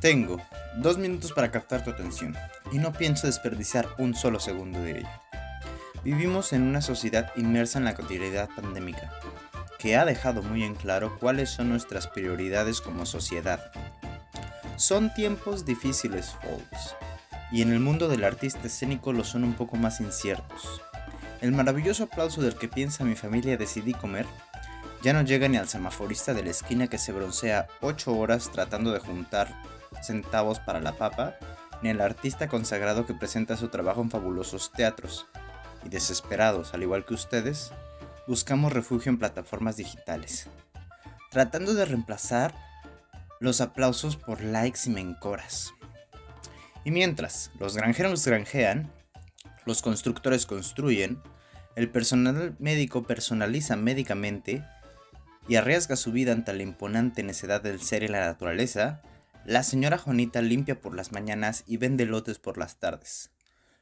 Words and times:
Tengo 0.00 0.40
dos 0.76 0.96
minutos 0.96 1.32
para 1.32 1.50
captar 1.50 1.82
tu 1.82 1.90
atención 1.90 2.36
y 2.70 2.78
no 2.78 2.92
pienso 2.92 3.26
desperdiciar 3.26 3.88
un 3.98 4.14
solo 4.14 4.38
segundo 4.38 4.80
de 4.80 4.98
ello. 4.98 5.08
Vivimos 6.04 6.52
en 6.52 6.62
una 6.62 6.80
sociedad 6.80 7.32
inmersa 7.34 7.80
en 7.80 7.84
la 7.84 7.94
cotidianidad 7.94 8.48
pandémica, 8.54 9.12
que 9.80 9.96
ha 9.96 10.04
dejado 10.04 10.42
muy 10.42 10.62
en 10.62 10.76
claro 10.76 11.18
cuáles 11.18 11.50
son 11.50 11.70
nuestras 11.70 12.06
prioridades 12.06 12.80
como 12.80 13.06
sociedad. 13.06 13.72
Son 14.76 15.12
tiempos 15.14 15.64
difíciles, 15.64 16.30
folks, 16.42 16.94
y 17.50 17.62
en 17.62 17.72
el 17.72 17.80
mundo 17.80 18.06
del 18.06 18.22
artista 18.22 18.68
escénico 18.68 19.12
lo 19.12 19.24
son 19.24 19.42
un 19.42 19.54
poco 19.54 19.76
más 19.76 20.00
inciertos. 20.00 20.80
El 21.40 21.50
maravilloso 21.50 22.04
aplauso 22.04 22.40
del 22.40 22.54
que 22.54 22.68
piensa 22.68 23.04
mi 23.04 23.16
familia 23.16 23.56
decidí 23.56 23.94
comer 23.94 24.26
ya 25.02 25.12
no 25.12 25.22
llega 25.22 25.48
ni 25.48 25.56
al 25.56 25.68
semaforista 25.68 26.34
de 26.34 26.42
la 26.42 26.50
esquina 26.50 26.88
que 26.88 26.98
se 26.98 27.12
broncea 27.12 27.68
8 27.82 28.16
horas 28.16 28.50
tratando 28.50 28.92
de 28.92 28.98
juntar 28.98 29.48
centavos 30.02 30.60
para 30.60 30.80
la 30.80 30.92
papa, 30.92 31.36
ni 31.82 31.90
el 31.90 32.00
artista 32.00 32.48
consagrado 32.48 33.06
que 33.06 33.14
presenta 33.14 33.56
su 33.56 33.68
trabajo 33.68 34.00
en 34.00 34.10
fabulosos 34.10 34.72
teatros. 34.72 35.26
Y 35.84 35.88
desesperados, 35.88 36.74
al 36.74 36.82
igual 36.82 37.04
que 37.04 37.14
ustedes, 37.14 37.72
buscamos 38.26 38.72
refugio 38.72 39.10
en 39.10 39.18
plataformas 39.18 39.76
digitales, 39.76 40.48
tratando 41.30 41.74
de 41.74 41.84
reemplazar 41.84 42.54
los 43.40 43.60
aplausos 43.60 44.16
por 44.16 44.42
likes 44.42 44.80
y 44.86 44.90
mencoras. 44.90 45.72
Y 46.84 46.90
mientras 46.90 47.50
los 47.58 47.76
granjeros 47.76 48.26
granjean, 48.26 48.92
los 49.66 49.82
constructores 49.82 50.46
construyen, 50.46 51.22
el 51.76 51.90
personal 51.90 52.56
médico 52.58 53.04
personaliza 53.04 53.76
médicamente 53.76 54.64
y 55.48 55.56
arriesga 55.56 55.96
su 55.96 56.12
vida 56.12 56.32
ante 56.32 56.52
la 56.52 56.62
imponente 56.62 57.22
necedad 57.22 57.62
del 57.62 57.80
ser 57.80 58.02
y 58.02 58.08
la 58.08 58.20
naturaleza, 58.20 59.00
la 59.48 59.62
señora 59.62 59.96
Juanita 59.96 60.42
limpia 60.42 60.78
por 60.78 60.94
las 60.94 61.10
mañanas 61.10 61.64
y 61.66 61.78
vende 61.78 62.04
lotes 62.04 62.38
por 62.38 62.58
las 62.58 62.78
tardes. 62.78 63.30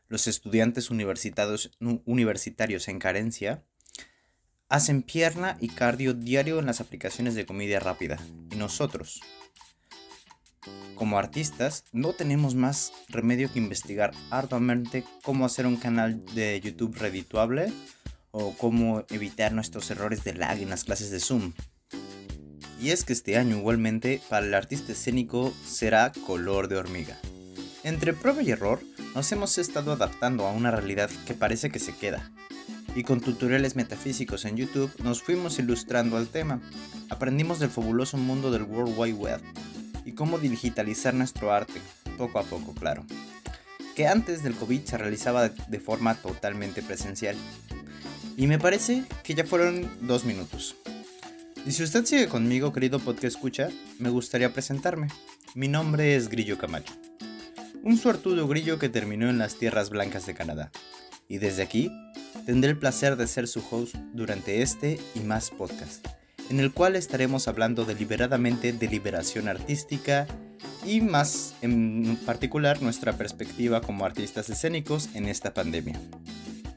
Los 0.06 0.28
estudiantes 0.28 0.90
universitarios 0.90 2.86
en 2.86 3.00
carencia 3.00 3.64
hacen 4.68 5.02
pierna 5.02 5.56
y 5.60 5.70
cardio 5.70 6.14
diario 6.14 6.60
en 6.60 6.66
las 6.66 6.80
aplicaciones 6.80 7.34
de 7.34 7.46
comida 7.46 7.80
rápida. 7.80 8.20
Y 8.52 8.54
nosotros, 8.54 9.20
como 10.94 11.18
artistas, 11.18 11.82
no 11.90 12.12
tenemos 12.12 12.54
más 12.54 12.92
remedio 13.08 13.52
que 13.52 13.58
investigar 13.58 14.12
arduamente 14.30 15.02
cómo 15.24 15.44
hacer 15.44 15.66
un 15.66 15.78
canal 15.78 16.24
de 16.26 16.60
YouTube 16.60 16.96
redituable 16.96 17.72
o 18.30 18.56
cómo 18.56 19.04
evitar 19.10 19.52
nuestros 19.52 19.90
errores 19.90 20.22
de 20.22 20.34
lag 20.34 20.60
en 20.60 20.70
las 20.70 20.84
clases 20.84 21.10
de 21.10 21.18
Zoom. 21.18 21.54
Y 22.80 22.90
es 22.90 23.04
que 23.04 23.12
este 23.12 23.36
año 23.36 23.56
igualmente 23.56 24.20
para 24.28 24.46
el 24.46 24.54
artista 24.54 24.92
escénico 24.92 25.54
será 25.66 26.12
color 26.26 26.68
de 26.68 26.76
hormiga. 26.76 27.18
Entre 27.84 28.12
prueba 28.12 28.42
y 28.42 28.50
error 28.50 28.80
nos 29.14 29.30
hemos 29.32 29.58
estado 29.58 29.92
adaptando 29.92 30.46
a 30.46 30.52
una 30.52 30.70
realidad 30.70 31.08
que 31.26 31.34
parece 31.34 31.70
que 31.70 31.78
se 31.78 31.94
queda. 31.94 32.30
Y 32.94 33.02
con 33.02 33.20
tutoriales 33.20 33.76
metafísicos 33.76 34.44
en 34.44 34.56
YouTube 34.56 34.90
nos 35.02 35.22
fuimos 35.22 35.58
ilustrando 35.58 36.16
al 36.16 36.28
tema. 36.28 36.60
Aprendimos 37.10 37.58
del 37.58 37.70
fabuloso 37.70 38.16
mundo 38.16 38.50
del 38.50 38.64
World 38.64 38.94
Wide 38.96 39.14
Web 39.14 39.40
y 40.04 40.12
cómo 40.12 40.38
digitalizar 40.38 41.14
nuestro 41.14 41.52
arte, 41.52 41.80
poco 42.18 42.38
a 42.38 42.42
poco 42.42 42.74
claro. 42.74 43.04
Que 43.94 44.06
antes 44.06 44.42
del 44.42 44.54
COVID 44.54 44.84
se 44.84 44.98
realizaba 44.98 45.48
de 45.48 45.80
forma 45.80 46.14
totalmente 46.14 46.82
presencial. 46.82 47.36
Y 48.36 48.46
me 48.46 48.58
parece 48.58 49.04
que 49.24 49.34
ya 49.34 49.44
fueron 49.44 49.88
dos 50.02 50.24
minutos. 50.24 50.76
Y 51.66 51.72
si 51.72 51.82
usted 51.82 52.04
sigue 52.04 52.28
conmigo, 52.28 52.72
querido 52.72 53.00
podcast 53.00 53.24
escucha, 53.24 53.70
me 53.98 54.08
gustaría 54.08 54.52
presentarme. 54.52 55.08
Mi 55.56 55.66
nombre 55.66 56.14
es 56.14 56.28
Grillo 56.28 56.58
Camacho. 56.58 56.94
Un 57.82 57.98
suertudo 57.98 58.46
grillo 58.46 58.78
que 58.78 58.88
terminó 58.88 59.28
en 59.28 59.38
las 59.38 59.56
tierras 59.56 59.90
blancas 59.90 60.26
de 60.26 60.34
Canadá. 60.34 60.70
Y 61.28 61.38
desde 61.38 61.64
aquí, 61.64 61.90
tendré 62.46 62.70
el 62.70 62.78
placer 62.78 63.16
de 63.16 63.26
ser 63.26 63.48
su 63.48 63.64
host 63.68 63.96
durante 64.12 64.62
este 64.62 65.00
y 65.16 65.20
más 65.20 65.50
podcast, 65.50 66.06
en 66.50 66.60
el 66.60 66.72
cual 66.72 66.94
estaremos 66.94 67.48
hablando 67.48 67.84
deliberadamente 67.84 68.72
de 68.72 68.86
liberación 68.86 69.48
artística 69.48 70.28
y 70.86 71.00
más 71.00 71.56
en 71.62 72.16
particular 72.24 72.80
nuestra 72.80 73.14
perspectiva 73.14 73.80
como 73.80 74.04
artistas 74.04 74.48
escénicos 74.50 75.08
en 75.14 75.26
esta 75.26 75.52
pandemia. 75.52 76.00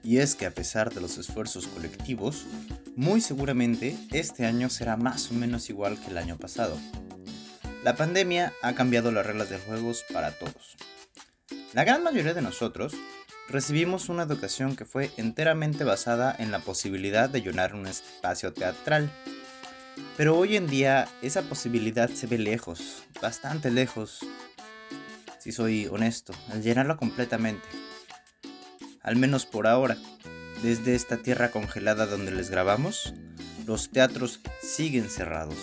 Y 0.10 0.18
es 0.18 0.34
que 0.34 0.48
a 0.48 0.52
pesar 0.52 0.92
de 0.92 1.02
los 1.02 1.20
esfuerzos 1.20 1.68
colectivos, 1.68 2.48
muy 2.96 3.22
seguramente 3.22 3.96
este 4.10 4.48
año 4.48 4.68
será 4.68 4.98
más 4.98 5.30
o 5.30 5.36
menos 5.36 5.70
igual 5.70 6.00
que 6.00 6.10
el 6.10 6.18
año 6.18 6.36
pasado. 6.36 6.80
La 7.84 7.96
pandemia 7.96 8.52
ha 8.64 8.74
cambiado 8.74 9.12
las 9.12 9.24
reglas 9.24 9.52
de 9.52 9.60
juegos 9.60 10.04
para 10.12 10.32
todos. 10.32 10.78
La 11.74 11.84
gran 11.84 12.04
mayoría 12.04 12.34
de 12.34 12.42
nosotros 12.42 12.96
recibimos 13.50 14.10
una 14.10 14.24
educación 14.24 14.76
que 14.76 14.84
fue 14.84 15.12
enteramente 15.18 15.84
basada 15.84 16.36
en 16.40 16.50
la 16.50 16.58
posibilidad 16.58 17.30
de 17.30 17.44
llenar 17.44 17.76
un 17.76 17.86
espacio 17.86 18.52
teatral. 18.52 19.12
Pero 20.18 20.36
hoy 20.36 20.58
en 20.58 20.66
día 20.66 21.08
esa 21.22 21.44
posibilidad 21.44 22.10
se 22.10 22.26
ve 22.26 22.40
lejos, 22.40 23.04
bastante 23.22 23.70
lejos, 23.70 24.26
si 25.38 25.52
soy 25.52 25.86
honesto, 25.86 26.34
al 26.52 26.64
llenarla 26.64 26.98
completamente. 26.98 27.89
Al 29.02 29.16
menos 29.16 29.46
por 29.46 29.68
ahora. 29.68 29.98
Desde 30.62 30.96
esta 30.96 31.18
tierra 31.18 31.52
congelada 31.52 32.06
donde 32.06 32.32
les 32.32 32.50
grabamos, 32.50 33.14
los 33.66 33.90
teatros 33.90 34.42
siguen 34.62 35.10
cerrados. 35.10 35.58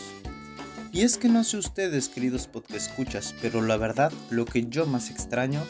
Y 0.93 1.03
es 1.03 1.19
que 1.19 1.29
no 1.29 1.45
sé 1.45 1.59
ustedes, 1.59 2.09
queridos 2.09 2.49
escuchas, 2.75 3.35
pero 3.43 3.61
la 3.61 3.77
verdad, 3.77 4.13
lo 4.31 4.47
que 4.47 4.67
yo 4.67 4.87
más 4.87 5.11
extraño 5.11 5.63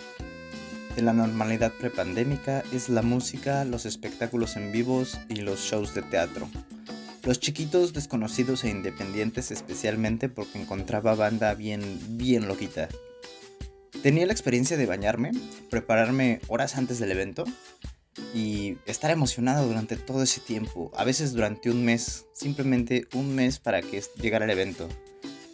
de 0.94 1.02
la 1.02 1.12
normalidad 1.12 1.72
prepandémica 1.72 2.62
es 2.72 2.88
la 2.88 3.02
música, 3.02 3.64
los 3.64 3.86
espectáculos 3.86 4.56
en 4.56 4.70
vivos 4.70 5.18
y 5.28 5.36
los 5.36 5.60
shows 5.60 5.94
de 5.94 6.02
teatro. 6.02 6.48
Los 7.24 7.40
chiquitos 7.40 7.92
desconocidos 7.92 8.62
e 8.62 8.70
independientes 8.70 9.50
especialmente 9.50 10.28
porque 10.28 10.60
encontraba 10.60 11.16
banda 11.16 11.52
bien, 11.54 11.98
bien 12.16 12.46
loquita. 12.46 12.88
Tenía 14.02 14.26
la 14.26 14.32
experiencia 14.32 14.76
de 14.76 14.86
bañarme, 14.86 15.32
prepararme 15.70 16.40
horas 16.48 16.76
antes 16.76 16.98
del 16.98 17.12
evento 17.12 17.44
y 18.34 18.78
estar 18.86 19.10
emocionado 19.10 19.66
durante 19.66 19.96
todo 19.96 20.22
ese 20.22 20.40
tiempo, 20.40 20.90
a 20.94 21.04
veces 21.04 21.32
durante 21.32 21.70
un 21.70 21.84
mes, 21.84 22.26
simplemente 22.32 23.06
un 23.14 23.34
mes 23.34 23.58
para 23.58 23.82
que 23.82 24.02
llegara 24.20 24.44
el 24.44 24.50
evento. 24.50 24.88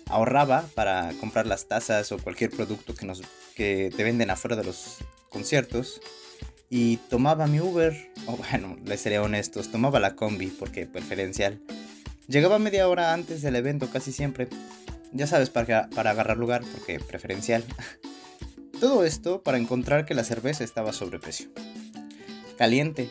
Ahorraba 0.07 0.69
para 0.75 1.13
comprar 1.21 1.47
las 1.47 1.67
tazas 1.67 2.13
o 2.13 2.19
cualquier 2.19 2.51
producto 2.51 2.95
que, 2.95 3.07
nos, 3.07 3.23
que 3.55 3.91
te 3.97 4.05
venden 4.05 4.31
afuera 4.31 4.57
de 4.57 4.65
los 4.65 4.99
conciertos 5.29 6.01
y 6.69 6.97
tomaba 7.09 7.47
mi 7.47 7.61
Uber, 7.61 8.11
o 8.27 8.37
bueno, 8.51 8.77
les 8.85 9.01
seré 9.01 9.19
honestos, 9.19 9.71
tomaba 9.71 10.01
la 10.01 10.15
combi 10.15 10.47
porque 10.49 10.87
preferencial. 10.87 11.61
Llegaba 12.29 12.59
media 12.59 12.89
hora 12.89 13.13
antes 13.13 13.43
del 13.43 13.57
evento 13.57 13.91
casi 13.91 14.13
siempre, 14.13 14.49
ya 15.13 15.27
sabes, 15.27 15.51
para, 15.51 15.89
para 15.91 16.11
agarrar 16.11 16.37
lugar 16.37 16.63
porque 16.73 16.99
preferencial. 17.01 17.65
Todo 18.83 19.05
esto 19.05 19.45
para 19.45 19.59
encontrar 19.59 20.07
que 20.07 20.13
la 20.13 20.25
cerveza 20.25 20.65
estaba 20.65 20.93
sobreprecio 20.93 21.51
caliente. 22.59 23.11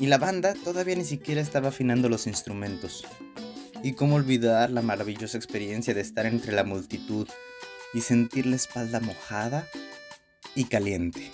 Y 0.00 0.06
la 0.06 0.18
banda 0.18 0.54
todavía 0.64 0.96
ni 0.96 1.04
siquiera 1.04 1.40
estaba 1.40 1.68
afinando 1.68 2.08
los 2.08 2.26
instrumentos. 2.26 3.06
Y 3.84 3.92
cómo 3.92 4.16
olvidar 4.16 4.70
la 4.70 4.82
maravillosa 4.82 5.36
experiencia 5.36 5.94
de 5.94 6.00
estar 6.00 6.26
entre 6.26 6.50
la 6.50 6.64
multitud 6.64 7.28
y 7.94 8.00
sentir 8.00 8.46
la 8.46 8.56
espalda 8.56 8.98
mojada 8.98 9.68
y 10.56 10.64
caliente. 10.64 11.30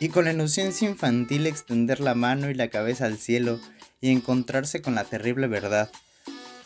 Y 0.00 0.08
con 0.08 0.24
la 0.24 0.32
inocencia 0.32 0.88
infantil 0.88 1.46
extender 1.46 2.00
la 2.00 2.14
mano 2.14 2.48
y 2.48 2.54
la 2.54 2.68
cabeza 2.68 3.04
al 3.04 3.18
cielo 3.18 3.60
y 4.00 4.12
encontrarse 4.12 4.80
con 4.80 4.94
la 4.94 5.04
terrible 5.04 5.46
verdad. 5.46 5.90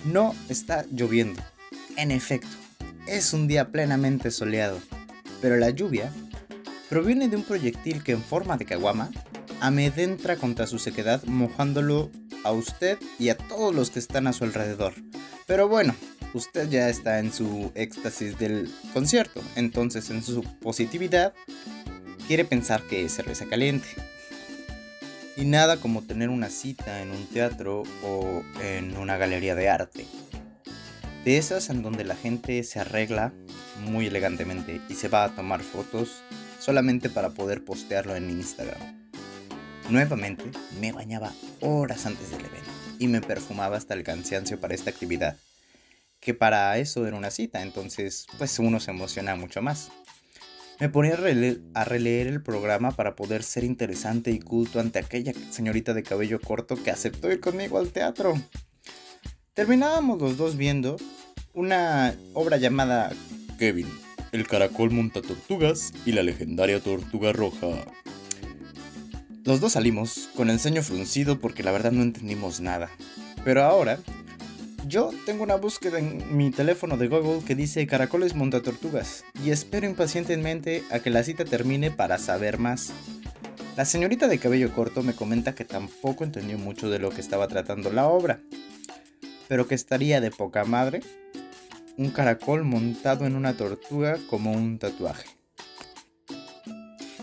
No 0.04 0.36
está 0.48 0.86
lloviendo. 0.92 1.42
En 1.96 2.12
efecto, 2.12 2.56
es 3.08 3.32
un 3.32 3.48
día 3.48 3.72
plenamente 3.72 4.30
soleado, 4.30 4.78
pero 5.40 5.56
la 5.56 5.70
lluvia 5.70 6.12
proviene 6.88 7.28
de 7.28 7.36
un 7.36 7.42
proyectil 7.42 8.02
que 8.02 8.12
en 8.12 8.22
forma 8.22 8.56
de 8.56 8.64
caguama 8.64 9.10
amedrentra 9.60 10.36
contra 10.36 10.66
su 10.66 10.78
sequedad 10.78 11.22
mojándolo 11.24 12.10
a 12.44 12.52
usted 12.52 12.98
y 13.18 13.28
a 13.28 13.36
todos 13.36 13.74
los 13.74 13.90
que 13.90 13.98
están 13.98 14.26
a 14.26 14.32
su 14.32 14.44
alrededor. 14.44 14.94
Pero 15.46 15.68
bueno, 15.68 15.94
usted 16.34 16.68
ya 16.68 16.88
está 16.88 17.18
en 17.18 17.32
su 17.32 17.72
éxtasis 17.74 18.38
del 18.38 18.70
concierto, 18.92 19.40
entonces 19.56 20.10
en 20.10 20.22
su 20.22 20.42
positividad 20.42 21.34
quiere 22.26 22.44
pensar 22.44 22.82
que 22.82 23.04
es 23.04 23.12
cerveza 23.12 23.46
caliente. 23.46 23.88
Y 25.36 25.44
nada 25.44 25.76
como 25.76 26.02
tener 26.02 26.30
una 26.30 26.50
cita 26.50 27.00
en 27.00 27.10
un 27.10 27.26
teatro 27.26 27.84
o 28.02 28.42
en 28.60 28.96
una 28.96 29.16
galería 29.16 29.54
de 29.54 29.68
arte. 29.68 30.04
De 31.24 31.38
esas 31.38 31.70
en 31.70 31.82
donde 31.82 32.04
la 32.04 32.16
gente 32.16 32.62
se 32.64 32.80
arregla 32.80 33.32
muy 33.84 34.06
elegantemente 34.06 34.80
y 34.88 34.94
se 34.94 35.08
va 35.08 35.24
a 35.24 35.34
tomar 35.34 35.62
fotos 35.62 36.22
solamente 36.58 37.10
para 37.10 37.30
poder 37.30 37.64
postearlo 37.64 38.16
en 38.16 38.30
Instagram. 38.30 39.10
Nuevamente, 39.90 40.44
me 40.80 40.92
bañaba 40.92 41.32
horas 41.60 42.04
antes 42.06 42.30
del 42.30 42.40
evento 42.44 42.70
y 42.98 43.08
me 43.08 43.20
perfumaba 43.20 43.76
hasta 43.76 43.94
el 43.94 44.02
cansancio 44.02 44.60
para 44.60 44.74
esta 44.74 44.90
actividad. 44.90 45.36
que 46.20 46.34
para 46.34 46.76
eso 46.78 47.06
era 47.06 47.16
una 47.16 47.30
cita, 47.30 47.62
entonces 47.62 48.26
pues 48.38 48.58
uno 48.58 48.80
se 48.80 48.90
emociona 48.90 49.36
mucho 49.36 49.62
más. 49.62 49.90
Me 50.80 50.88
ponía 50.88 51.14
a, 51.14 51.80
a 51.80 51.84
releer 51.84 52.26
el 52.26 52.42
programa 52.42 52.90
para 52.92 53.14
poder 53.16 53.42
ser 53.42 53.64
interesante 53.64 54.30
y 54.30 54.40
culto 54.40 54.80
ante 54.80 54.98
aquella 54.98 55.32
señorita 55.50 55.94
de 55.94 56.02
cabello 56.02 56.40
corto 56.40 56.76
que 56.82 56.90
aceptó 56.90 57.30
ir 57.30 57.40
conmigo 57.40 57.78
al 57.78 57.92
teatro. 57.92 58.34
Terminábamos 59.54 60.20
los 60.20 60.36
dos 60.36 60.56
viendo 60.56 60.96
una 61.52 62.14
obra 62.34 62.56
llamada 62.58 63.12
Kevin, 63.58 63.88
el 64.32 64.46
caracol 64.46 64.90
monta 64.90 65.22
tortugas 65.22 65.92
y 66.04 66.12
la 66.12 66.22
legendaria 66.22 66.80
tortuga 66.80 67.32
roja. 67.32 67.66
Los 69.44 69.60
dos 69.60 69.72
salimos 69.72 70.28
con 70.36 70.50
el 70.50 70.60
ceño 70.60 70.82
fruncido 70.82 71.40
porque 71.40 71.62
la 71.62 71.72
verdad 71.72 71.92
no 71.92 72.02
entendimos 72.02 72.60
nada. 72.60 72.90
Pero 73.44 73.62
ahora, 73.62 73.98
yo 74.86 75.10
tengo 75.24 75.42
una 75.42 75.54
búsqueda 75.54 75.98
en 75.98 76.36
mi 76.36 76.50
teléfono 76.50 76.96
de 76.96 77.08
Google 77.08 77.44
que 77.44 77.54
dice 77.54 77.86
caracoles 77.86 78.34
monta 78.34 78.62
tortugas 78.62 79.24
y 79.44 79.50
espero 79.50 79.86
impacientemente 79.86 80.84
a 80.90 80.98
que 80.98 81.10
la 81.10 81.22
cita 81.22 81.44
termine 81.44 81.90
para 81.90 82.18
saber 82.18 82.58
más. 82.58 82.92
La 83.76 83.84
señorita 83.84 84.28
de 84.28 84.38
cabello 84.38 84.72
corto 84.74 85.02
me 85.02 85.14
comenta 85.14 85.54
que 85.54 85.64
tampoco 85.64 86.24
entendió 86.24 86.58
mucho 86.58 86.90
de 86.90 86.98
lo 86.98 87.10
que 87.10 87.20
estaba 87.20 87.48
tratando 87.48 87.92
la 87.92 88.08
obra, 88.08 88.40
pero 89.46 89.68
que 89.68 89.74
estaría 89.74 90.20
de 90.20 90.30
poca 90.30 90.64
madre 90.64 91.00
un 91.98 92.10
caracol 92.10 92.62
montado 92.62 93.26
en 93.26 93.34
una 93.34 93.54
tortuga 93.54 94.18
como 94.30 94.52
un 94.52 94.78
tatuaje. 94.78 95.26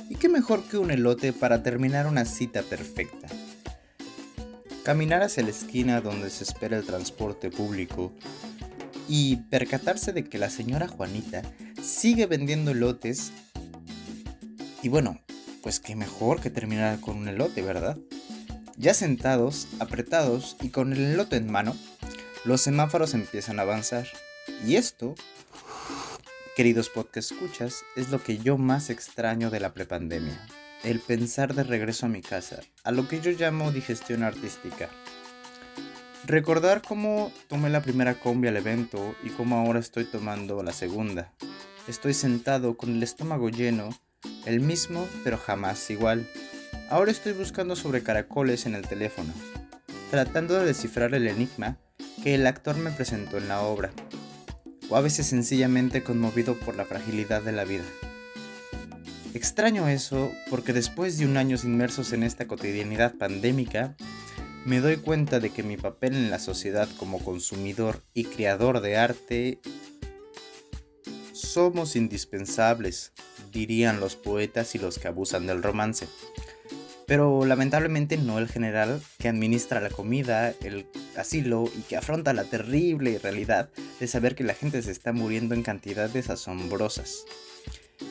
¿Y 0.09 0.15
qué 0.15 0.27
mejor 0.27 0.63
que 0.63 0.77
un 0.77 0.91
elote 0.91 1.31
para 1.31 1.63
terminar 1.63 2.07
una 2.07 2.25
cita 2.25 2.61
perfecta? 2.61 3.29
Caminar 4.83 5.23
hacia 5.23 5.43
la 5.43 5.49
esquina 5.49 6.01
donde 6.01 6.29
se 6.29 6.43
espera 6.43 6.77
el 6.77 6.85
transporte 6.85 7.49
público 7.49 8.13
y 9.07 9.37
percatarse 9.49 10.11
de 10.11 10.25
que 10.25 10.37
la 10.37 10.49
señora 10.49 10.89
Juanita 10.89 11.41
sigue 11.81 12.25
vendiendo 12.25 12.71
elotes. 12.71 13.31
Y 14.83 14.89
bueno, 14.89 15.21
pues 15.63 15.79
qué 15.79 15.95
mejor 15.95 16.41
que 16.41 16.49
terminar 16.49 16.99
con 16.99 17.15
un 17.15 17.29
elote, 17.29 17.61
¿verdad? 17.61 17.97
Ya 18.75 18.93
sentados, 18.93 19.69
apretados 19.79 20.57
y 20.61 20.67
con 20.67 20.91
el 20.91 21.13
elote 21.13 21.37
en 21.37 21.49
mano, 21.49 21.77
los 22.43 22.59
semáforos 22.59 23.13
empiezan 23.13 23.59
a 23.59 23.61
avanzar. 23.61 24.05
Y 24.65 24.77
esto, 24.77 25.13
queridos 26.55 26.89
podcast 26.89 27.31
escuchas, 27.31 27.83
es 27.95 28.09
lo 28.09 28.23
que 28.23 28.39
yo 28.39 28.57
más 28.57 28.89
extraño 28.89 29.51
de 29.51 29.59
la 29.59 29.75
prepandemia. 29.75 30.43
El 30.83 31.01
pensar 31.01 31.53
de 31.53 31.63
regreso 31.63 32.07
a 32.07 32.09
mi 32.09 32.23
casa, 32.23 32.61
a 32.83 32.91
lo 32.91 33.07
que 33.07 33.21
yo 33.21 33.29
llamo 33.29 33.71
digestión 33.71 34.23
artística. 34.23 34.89
Recordar 36.25 36.81
cómo 36.81 37.31
tomé 37.47 37.69
la 37.69 37.83
primera 37.83 38.15
combi 38.15 38.47
al 38.47 38.57
evento 38.57 39.15
y 39.23 39.29
cómo 39.29 39.55
ahora 39.57 39.77
estoy 39.77 40.05
tomando 40.05 40.63
la 40.63 40.73
segunda. 40.73 41.31
Estoy 41.87 42.15
sentado 42.15 42.75
con 42.75 42.89
el 42.89 43.03
estómago 43.03 43.49
lleno, 43.49 43.89
el 44.47 44.61
mismo 44.61 45.07
pero 45.23 45.37
jamás 45.37 45.91
igual. 45.91 46.27
Ahora 46.89 47.11
estoy 47.11 47.33
buscando 47.33 47.75
sobre 47.75 48.01
caracoles 48.01 48.65
en 48.65 48.73
el 48.73 48.87
teléfono, 48.87 49.31
tratando 50.09 50.55
de 50.55 50.65
descifrar 50.65 51.13
el 51.13 51.27
enigma 51.27 51.77
que 52.23 52.33
el 52.33 52.47
actor 52.47 52.75
me 52.77 52.89
presentó 52.89 53.37
en 53.37 53.47
la 53.47 53.61
obra 53.61 53.91
o 54.89 54.95
a 54.95 55.01
veces 55.01 55.27
sencillamente 55.27 56.03
conmovido 56.03 56.55
por 56.55 56.75
la 56.75 56.85
fragilidad 56.85 57.41
de 57.41 57.51
la 57.51 57.65
vida. 57.65 57.83
Extraño 59.33 59.87
eso 59.87 60.31
porque 60.49 60.73
después 60.73 61.17
de 61.17 61.25
un 61.25 61.37
año 61.37 61.57
inmersos 61.63 62.13
en 62.13 62.23
esta 62.23 62.47
cotidianidad 62.47 63.15
pandémica, 63.15 63.95
me 64.65 64.79
doy 64.79 64.97
cuenta 64.97 65.39
de 65.39 65.51
que 65.51 65.61
mi 65.61 65.77
papel 65.77 66.15
en 66.15 66.31
la 66.31 66.39
sociedad 66.39 66.89
como 66.97 67.23
consumidor 67.23 68.03
y 68.13 68.25
creador 68.25 68.81
de 68.81 68.97
arte 68.97 69.59
somos 71.33 71.95
indispensables, 71.95 73.13
dirían 73.51 73.99
los 73.99 74.15
poetas 74.15 74.73
y 74.75 74.79
los 74.79 74.99
que 74.99 75.07
abusan 75.07 75.47
del 75.47 75.61
romance 75.61 76.07
pero 77.07 77.45
lamentablemente 77.45 78.17
no 78.17 78.39
el 78.39 78.47
general 78.47 79.01
que 79.19 79.27
administra 79.27 79.81
la 79.81 79.89
comida, 79.89 80.53
el 80.61 80.87
asilo 81.15 81.69
y 81.77 81.81
que 81.81 81.97
afronta 81.97 82.33
la 82.33 82.45
terrible 82.45 83.19
realidad 83.19 83.69
de 83.99 84.07
saber 84.07 84.35
que 84.35 84.43
la 84.43 84.53
gente 84.53 84.81
se 84.81 84.91
está 84.91 85.13
muriendo 85.13 85.53
en 85.53 85.63
cantidades 85.63 86.29
asombrosas. 86.29 87.25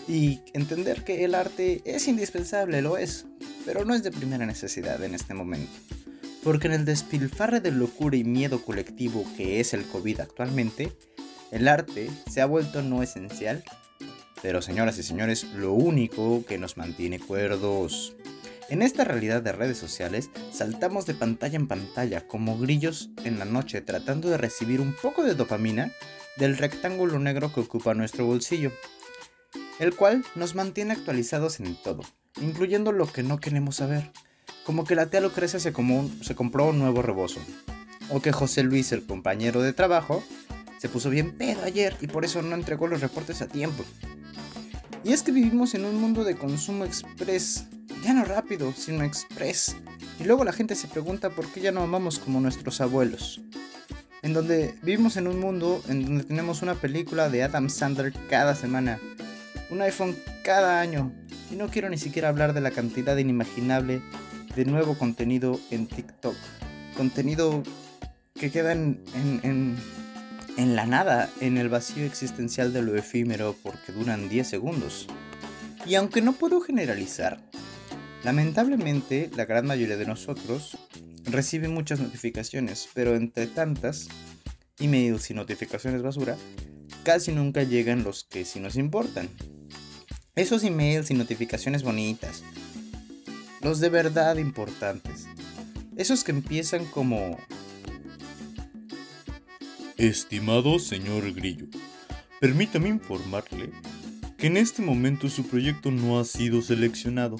Y 0.08 0.40
entender 0.52 1.04
que 1.04 1.24
el 1.24 1.34
arte 1.34 1.82
es 1.84 2.08
indispensable, 2.08 2.82
lo 2.82 2.96
es, 2.96 3.26
pero 3.66 3.84
no 3.84 3.94
es 3.94 4.02
de 4.02 4.12
primera 4.12 4.46
necesidad 4.46 5.02
en 5.02 5.14
este 5.14 5.34
momento. 5.34 5.72
Porque 6.42 6.68
en 6.68 6.74
el 6.74 6.84
despilfarre 6.84 7.60
de 7.60 7.70
locura 7.70 8.16
y 8.16 8.24
miedo 8.24 8.62
colectivo 8.62 9.24
que 9.36 9.60
es 9.60 9.74
el 9.74 9.84
COVID 9.84 10.20
actualmente, 10.20 10.92
el 11.50 11.68
arte 11.68 12.10
se 12.30 12.40
ha 12.40 12.46
vuelto 12.46 12.82
no 12.82 13.02
esencial, 13.02 13.64
pero 14.42 14.60
señoras 14.60 14.98
y 14.98 15.02
señores, 15.02 15.44
lo 15.56 15.72
único 15.72 16.44
que 16.44 16.58
nos 16.58 16.76
mantiene 16.76 17.18
cuerdos. 17.18 18.14
En 18.70 18.80
esta 18.80 19.04
realidad 19.04 19.42
de 19.42 19.52
redes 19.52 19.76
sociales, 19.76 20.30
saltamos 20.50 21.04
de 21.04 21.14
pantalla 21.14 21.56
en 21.56 21.68
pantalla 21.68 22.26
como 22.26 22.58
grillos 22.58 23.10
en 23.24 23.38
la 23.38 23.44
noche 23.44 23.82
tratando 23.82 24.30
de 24.30 24.38
recibir 24.38 24.80
un 24.80 24.94
poco 24.94 25.22
de 25.22 25.34
dopamina 25.34 25.92
del 26.36 26.56
rectángulo 26.56 27.18
negro 27.18 27.52
que 27.52 27.60
ocupa 27.60 27.94
nuestro 27.94 28.24
bolsillo, 28.26 28.72
el 29.78 29.94
cual 29.94 30.24
nos 30.34 30.54
mantiene 30.54 30.94
actualizados 30.94 31.60
en 31.60 31.76
todo, 31.76 32.02
incluyendo 32.40 32.90
lo 32.90 33.06
que 33.06 33.22
no 33.22 33.38
queremos 33.38 33.76
saber, 33.76 34.10
como 34.64 34.84
que 34.84 34.94
la 34.94 35.06
tía 35.06 35.20
Lucrecia 35.20 35.60
se, 35.60 35.72
se 36.22 36.34
compró 36.34 36.66
un 36.66 36.78
nuevo 36.78 37.02
rebozo, 37.02 37.40
o 38.08 38.20
que 38.20 38.32
José 38.32 38.62
Luis, 38.62 38.92
el 38.92 39.04
compañero 39.04 39.60
de 39.60 39.74
trabajo, 39.74 40.24
se 40.78 40.88
puso 40.88 41.10
bien 41.10 41.36
pedo 41.36 41.62
ayer 41.64 41.96
y 42.00 42.06
por 42.06 42.24
eso 42.24 42.42
no 42.42 42.54
entregó 42.54 42.86
los 42.86 43.00
reportes 43.02 43.42
a 43.42 43.46
tiempo. 43.46 43.84
Y 45.04 45.12
es 45.12 45.22
que 45.22 45.32
vivimos 45.32 45.74
en 45.74 45.84
un 45.84 46.00
mundo 46.00 46.24
de 46.24 46.34
consumo 46.34 46.84
express, 46.84 47.66
ya 48.04 48.12
no 48.12 48.24
rápido, 48.24 48.72
sino 48.76 49.02
express. 49.02 49.76
Y 50.20 50.24
luego 50.24 50.44
la 50.44 50.52
gente 50.52 50.74
se 50.74 50.88
pregunta 50.88 51.30
por 51.30 51.50
qué 51.50 51.60
ya 51.60 51.72
no 51.72 51.82
amamos 51.82 52.18
como 52.18 52.40
nuestros 52.40 52.80
abuelos. 52.80 53.40
En 54.22 54.34
donde 54.34 54.74
vivimos 54.82 55.16
en 55.16 55.26
un 55.26 55.40
mundo 55.40 55.82
en 55.88 56.04
donde 56.04 56.24
tenemos 56.24 56.62
una 56.62 56.74
película 56.74 57.28
de 57.30 57.42
Adam 57.42 57.70
Sandler 57.70 58.12
cada 58.28 58.54
semana, 58.54 58.98
un 59.70 59.80
iPhone 59.80 60.16
cada 60.44 60.80
año, 60.80 61.12
y 61.50 61.56
no 61.56 61.68
quiero 61.68 61.88
ni 61.88 61.98
siquiera 61.98 62.28
hablar 62.28 62.52
de 62.52 62.60
la 62.60 62.70
cantidad 62.70 63.16
inimaginable 63.16 64.02
de 64.54 64.64
nuevo 64.66 64.96
contenido 64.98 65.58
en 65.70 65.86
TikTok. 65.86 66.36
Contenido 66.96 67.62
que 68.34 68.50
queda 68.50 68.72
en, 68.72 69.02
en, 69.42 69.76
en 70.56 70.76
la 70.76 70.86
nada, 70.86 71.30
en 71.40 71.56
el 71.56 71.68
vacío 71.68 72.04
existencial 72.04 72.72
de 72.72 72.82
lo 72.82 72.96
efímero 72.96 73.56
porque 73.62 73.92
duran 73.92 74.28
10 74.28 74.46
segundos. 74.46 75.06
Y 75.86 75.96
aunque 75.96 76.22
no 76.22 76.32
puedo 76.32 76.60
generalizar, 76.60 77.40
Lamentablemente, 78.24 79.30
la 79.36 79.44
gran 79.44 79.66
mayoría 79.66 79.98
de 79.98 80.06
nosotros 80.06 80.78
recibe 81.24 81.68
muchas 81.68 82.00
notificaciones, 82.00 82.88
pero 82.94 83.14
entre 83.14 83.46
tantas, 83.46 84.08
emails 84.78 85.30
y 85.30 85.34
notificaciones 85.34 86.00
basura, 86.00 86.38
casi 87.02 87.32
nunca 87.32 87.64
llegan 87.64 88.02
los 88.02 88.24
que 88.24 88.46
sí 88.46 88.60
nos 88.60 88.76
importan. 88.76 89.28
Esos 90.34 90.64
emails 90.64 91.10
y 91.10 91.14
notificaciones 91.14 91.82
bonitas, 91.82 92.42
los 93.60 93.78
de 93.80 93.90
verdad 93.90 94.36
importantes, 94.36 95.26
esos 95.96 96.24
que 96.24 96.32
empiezan 96.32 96.86
como... 96.86 97.38
Estimado 99.98 100.78
señor 100.78 101.30
Grillo, 101.34 101.66
permítame 102.40 102.88
informarle 102.88 103.70
que 104.38 104.46
en 104.48 104.56
este 104.56 104.82
momento 104.82 105.28
su 105.28 105.46
proyecto 105.46 105.90
no 105.90 106.18
ha 106.18 106.24
sido 106.24 106.62
seleccionado 106.62 107.36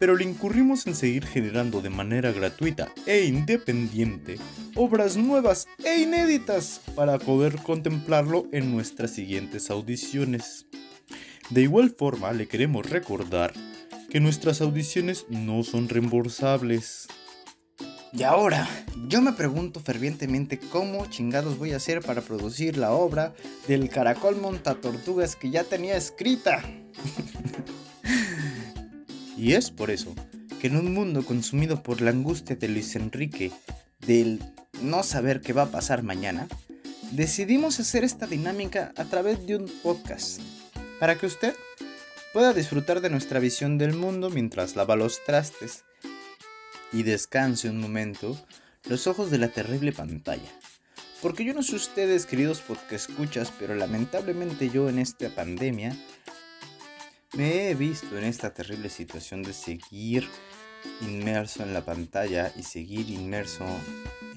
pero 0.00 0.16
le 0.16 0.24
incurrimos 0.24 0.86
en 0.86 0.96
seguir 0.96 1.26
generando 1.26 1.82
de 1.82 1.90
manera 1.90 2.32
gratuita 2.32 2.90
e 3.06 3.26
independiente 3.26 4.38
obras 4.74 5.18
nuevas 5.18 5.68
e 5.84 5.98
inéditas 5.98 6.80
para 6.96 7.18
poder 7.18 7.56
contemplarlo 7.62 8.46
en 8.50 8.72
nuestras 8.72 9.10
siguientes 9.10 9.70
audiciones. 9.70 10.66
De 11.50 11.60
igual 11.60 11.90
forma, 11.90 12.32
le 12.32 12.48
queremos 12.48 12.88
recordar 12.88 13.52
que 14.08 14.20
nuestras 14.20 14.62
audiciones 14.62 15.26
no 15.28 15.62
son 15.64 15.88
reembolsables. 15.88 17.06
Y 18.14 18.22
ahora, 18.22 18.66
yo 19.06 19.20
me 19.20 19.32
pregunto 19.32 19.80
fervientemente 19.80 20.58
cómo 20.58 21.06
chingados 21.10 21.58
voy 21.58 21.72
a 21.72 21.76
hacer 21.76 22.00
para 22.00 22.22
producir 22.22 22.78
la 22.78 22.92
obra 22.92 23.34
del 23.68 23.90
caracol 23.90 24.36
montatortugas 24.40 25.36
que 25.36 25.50
ya 25.50 25.62
tenía 25.64 25.96
escrita. 25.96 26.64
Y 29.40 29.54
es 29.54 29.70
por 29.70 29.90
eso 29.90 30.14
que 30.60 30.66
en 30.66 30.76
un 30.76 30.92
mundo 30.92 31.24
consumido 31.24 31.82
por 31.82 32.02
la 32.02 32.10
angustia 32.10 32.56
de 32.56 32.68
Luis 32.68 32.94
Enrique 32.94 33.50
del 34.06 34.38
no 34.82 35.02
saber 35.02 35.40
qué 35.40 35.54
va 35.54 35.62
a 35.62 35.70
pasar 35.70 36.02
mañana, 36.02 36.46
decidimos 37.12 37.80
hacer 37.80 38.04
esta 38.04 38.26
dinámica 38.26 38.92
a 38.98 39.06
través 39.06 39.46
de 39.46 39.56
un 39.56 39.66
podcast, 39.82 40.42
para 40.98 41.16
que 41.16 41.24
usted 41.24 41.54
pueda 42.34 42.52
disfrutar 42.52 43.00
de 43.00 43.08
nuestra 43.08 43.40
visión 43.40 43.78
del 43.78 43.94
mundo 43.94 44.28
mientras 44.28 44.76
lava 44.76 44.94
los 44.94 45.24
trastes 45.24 45.84
y 46.92 47.02
descanse 47.02 47.70
un 47.70 47.80
momento 47.80 48.38
los 48.84 49.06
ojos 49.06 49.30
de 49.30 49.38
la 49.38 49.48
terrible 49.48 49.92
pantalla, 49.92 50.52
Porque 51.22 51.44
yo 51.46 51.54
no 51.54 51.62
sé 51.62 51.76
ustedes, 51.76 52.26
queridos 52.26 52.60
porque 52.60 52.96
escuchas, 52.96 53.54
pero 53.58 53.74
lamentablemente 53.74 54.68
yo 54.68 54.90
en 54.90 54.98
esta 54.98 55.30
pandemia 55.30 55.96
me 57.40 57.70
he 57.70 57.74
visto 57.74 58.18
en 58.18 58.24
esta 58.24 58.52
terrible 58.52 58.90
situación 58.90 59.42
de 59.42 59.54
seguir 59.54 60.28
inmerso 61.00 61.62
en 61.62 61.72
la 61.72 61.82
pantalla 61.82 62.52
y 62.54 62.64
seguir 62.64 63.08
inmerso 63.08 63.64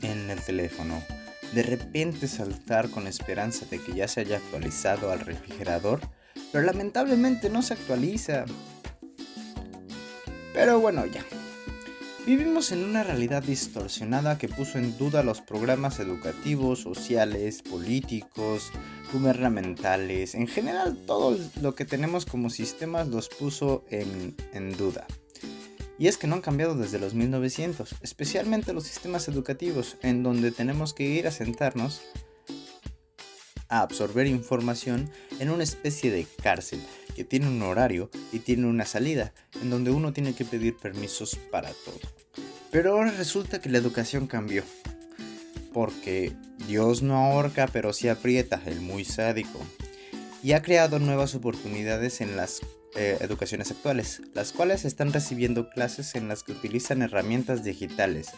en 0.01 0.29
el 0.29 0.39
teléfono. 0.39 1.03
De 1.51 1.63
repente 1.63 2.29
saltar 2.29 2.89
con 2.89 3.05
esperanza 3.05 3.65
de 3.65 3.79
que 3.79 3.93
ya 3.93 4.07
se 4.07 4.21
haya 4.21 4.37
actualizado 4.37 5.11
al 5.11 5.19
refrigerador, 5.19 5.99
pero 6.53 6.63
lamentablemente 6.63 7.49
no 7.49 7.61
se 7.61 7.73
actualiza. 7.73 8.45
Pero 10.53 10.79
bueno, 10.79 11.05
ya. 11.05 11.25
Vivimos 12.25 12.71
en 12.71 12.85
una 12.85 13.03
realidad 13.03 13.43
distorsionada 13.43 14.37
que 14.37 14.47
puso 14.47 14.77
en 14.77 14.97
duda 14.97 15.23
los 15.23 15.41
programas 15.41 15.99
educativos, 15.99 16.79
sociales, 16.79 17.63
políticos, 17.63 18.71
gubernamentales, 19.13 20.35
en 20.35 20.47
general 20.47 20.97
todo 21.05 21.37
lo 21.61 21.75
que 21.75 21.85
tenemos 21.85 22.25
como 22.25 22.49
sistemas 22.49 23.07
los 23.07 23.29
puso 23.29 23.85
en, 23.89 24.35
en 24.53 24.75
duda. 24.75 25.07
Y 25.99 26.07
es 26.07 26.17
que 26.17 26.27
no 26.27 26.35
han 26.35 26.41
cambiado 26.41 26.75
desde 26.75 26.99
los 26.99 27.13
1900, 27.13 27.95
especialmente 28.01 28.73
los 28.73 28.83
sistemas 28.85 29.27
educativos, 29.27 29.97
en 30.01 30.23
donde 30.23 30.51
tenemos 30.51 30.93
que 30.93 31.03
ir 31.03 31.27
a 31.27 31.31
sentarnos 31.31 32.01
a 33.69 33.81
absorber 33.81 34.27
información 34.27 35.09
en 35.39 35.49
una 35.49 35.63
especie 35.63 36.11
de 36.11 36.27
cárcel 36.41 36.81
que 37.15 37.23
tiene 37.23 37.47
un 37.47 37.61
horario 37.61 38.09
y 38.31 38.39
tiene 38.39 38.67
una 38.67 38.85
salida, 38.85 39.33
en 39.61 39.69
donde 39.69 39.91
uno 39.91 40.13
tiene 40.13 40.33
que 40.33 40.45
pedir 40.45 40.75
permisos 40.77 41.35
para 41.51 41.69
todo. 41.69 41.99
Pero 42.71 42.93
ahora 42.93 43.11
resulta 43.11 43.61
que 43.61 43.69
la 43.69 43.77
educación 43.77 44.27
cambió. 44.27 44.63
Porque 45.73 46.33
Dios 46.67 47.01
no 47.01 47.17
ahorca, 47.17 47.67
pero 47.67 47.93
sí 47.93 48.07
aprieta, 48.07 48.61
el 48.65 48.79
muy 48.79 49.05
sádico. 49.05 49.59
Y 50.43 50.51
ha 50.53 50.61
creado 50.61 50.99
nuevas 50.99 51.35
oportunidades 51.35 52.21
en 52.21 52.37
las 52.37 52.61
eh, 52.95 53.17
educaciones 53.21 53.71
actuales, 53.71 54.21
las 54.33 54.51
cuales 54.51 54.85
están 54.85 55.11
recibiendo 55.11 55.69
clases 55.69 56.13
en 56.15 56.27
las 56.27 56.43
que 56.43 56.51
utilizan 56.51 57.01
herramientas 57.01 57.63
digitales, 57.63 58.31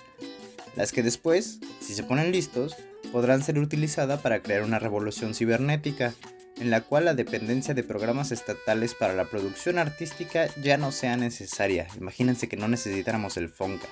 las 0.77 0.91
que 0.91 1.03
después, 1.03 1.59
si 1.81 1.93
se 1.93 2.03
ponen 2.03 2.31
listos, 2.31 2.75
podrán 3.11 3.43
ser 3.43 3.59
utilizadas 3.59 4.21
para 4.21 4.41
crear 4.41 4.63
una 4.63 4.79
revolución 4.79 5.33
cibernética, 5.33 6.13
en 6.57 6.69
la 6.69 6.81
cual 6.81 7.05
la 7.05 7.13
dependencia 7.15 7.73
de 7.73 7.83
programas 7.83 8.31
estatales 8.31 8.93
para 8.93 9.13
la 9.13 9.25
producción 9.25 9.77
artística 9.77 10.47
ya 10.61 10.77
no 10.77 10.91
sea 10.91 11.17
necesaria. 11.17 11.87
Imagínense 11.97 12.47
que 12.47 12.57
no 12.57 12.67
necesitáramos 12.67 13.37
el 13.37 13.49
FONCA. 13.49 13.87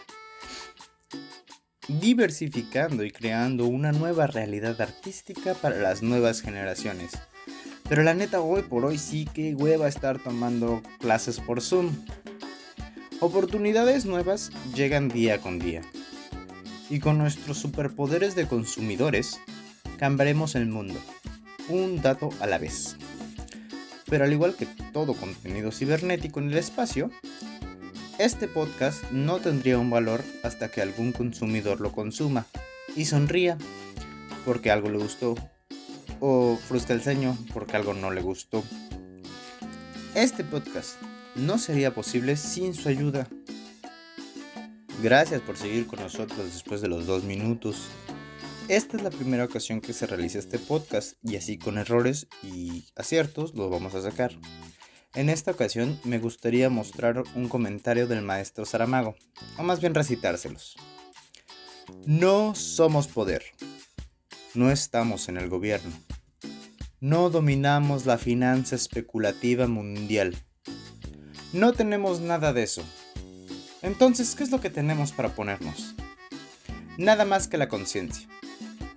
Diversificando 1.88 3.04
y 3.04 3.12
creando 3.12 3.66
una 3.66 3.92
nueva 3.92 4.26
realidad 4.26 4.80
artística 4.80 5.54
para 5.54 5.78
las 5.78 6.02
nuevas 6.02 6.42
generaciones. 6.42 7.12
Pero 7.90 8.04
la 8.04 8.14
neta, 8.14 8.40
hoy 8.40 8.62
por 8.62 8.86
hoy 8.86 8.98
sí 8.98 9.28
que 9.34 9.54
hueva 9.54 9.90
estar 9.90 10.18
tomando 10.18 10.82
clases 11.00 11.42
por 11.42 11.62
Zoom. 11.62 11.92
Oportunidades 13.20 14.06
nuevas 14.06 14.52
llegan 14.74 15.10
día 15.10 15.42
con 15.42 15.60
día. 15.60 15.82
Y 16.90 17.00
con 17.00 17.18
nuestros 17.18 17.58
superpoderes 17.58 18.36
de 18.36 18.48
consumidores, 18.48 19.42
cambiaremos 19.98 20.56
el 20.56 20.68
mundo 20.68 21.00
un 21.70 22.02
dato 22.02 22.30
a 22.40 22.48
la 22.48 22.58
vez. 22.58 22.96
Pero 24.10 24.24
al 24.24 24.34
igual 24.34 24.56
que 24.56 24.68
todo 24.94 25.16
contenido 25.16 25.72
cibernético 25.72 26.40
en 26.40 26.50
el 26.50 26.58
espacio, 26.58 27.10
este 28.20 28.48
podcast 28.48 29.04
no 29.12 29.40
tendría 29.40 29.78
un 29.78 29.90
valor 29.90 30.24
hasta 30.44 30.70
que 30.70 30.82
algún 30.82 31.12
consumidor 31.12 31.82
lo 31.82 31.92
consuma 31.92 32.46
y 32.96 33.06
sonría 33.06 33.58
porque 34.46 34.72
algo 34.72 34.90
le 34.90 35.00
gustó 35.00 35.36
o 36.20 36.58
frustra 36.68 36.96
el 36.96 37.02
ceño 37.02 37.38
porque 37.54 37.76
algo 37.76 37.94
no 37.94 38.12
le 38.12 38.22
gustó. 38.22 38.64
Este 40.16 40.44
podcast 40.44 41.02
no 41.36 41.58
sería 41.58 41.94
posible 41.94 42.38
sin 42.38 42.74
su 42.76 42.88
ayuda. 42.88 43.28
Gracias 45.02 45.42
por 45.42 45.58
seguir 45.58 45.88
con 45.88 46.00
nosotros 46.00 46.54
después 46.54 46.82
de 46.82 46.88
los 46.88 47.08
dos 47.08 47.24
minutos. 47.24 47.88
Esta 48.68 48.96
es 48.96 49.04
la 49.04 49.10
primera 49.10 49.44
ocasión 49.44 49.82
que 49.82 49.92
se 49.92 50.08
realiza 50.08 50.40
este 50.40 50.60
podcast 50.60 51.18
y 51.24 51.36
así 51.36 51.58
con 51.58 51.78
errores 51.78 52.28
y 52.44 52.86
aciertos 52.96 53.56
los 53.56 53.70
vamos 53.70 53.96
a 53.96 54.02
sacar. 54.02 54.34
En 55.16 55.30
esta 55.30 55.52
ocasión 55.52 56.00
me 56.04 56.18
gustaría 56.18 56.72
mostrar 56.72 57.24
un 57.36 57.48
comentario 57.48 58.08
del 58.08 58.24
maestro 58.24 58.66
Saramago, 58.66 59.16
o 59.58 59.64
más 59.64 59.80
bien 59.80 59.94
recitárselos. 59.94 60.76
No 62.08 62.56
somos 62.56 63.08
poder. 63.08 63.44
No 64.56 64.72
estamos 64.72 65.30
en 65.30 65.38
el 65.38 65.50
gobierno. 65.50 65.92
No 67.00 67.30
dominamos 67.30 68.08
la 68.08 68.18
finanza 68.18 68.76
especulativa 68.76 69.68
mundial. 69.68 70.36
No 71.52 71.74
tenemos 71.74 72.20
nada 72.20 72.52
de 72.52 72.64
eso. 72.64 72.84
Entonces, 73.84 74.34
¿qué 74.34 74.44
es 74.44 74.50
lo 74.50 74.62
que 74.62 74.72
tenemos 74.72 75.12
para 75.12 75.36
ponernos? 75.36 75.94
Nada 76.98 77.24
más 77.24 77.48
que 77.48 77.60
la 77.60 77.68
conciencia. 77.68 78.28